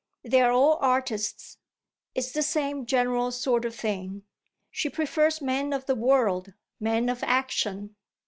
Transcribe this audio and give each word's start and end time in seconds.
They're 0.23 0.51
all 0.51 0.79
artists; 0.81 1.59
it's 2.15 2.31
the 2.31 2.41
same 2.41 2.87
general 2.87 3.29
sort 3.31 3.65
of 3.65 3.75
thing. 3.75 4.23
She 4.71 4.89
prefers 4.89 5.43
men 5.43 5.73
of 5.73 5.85
the 5.85 5.93
world 5.93 6.53
men 6.79 7.07
of 7.07 7.21
action." 7.21 7.95